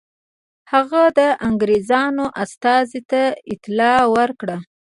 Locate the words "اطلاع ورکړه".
3.53-4.57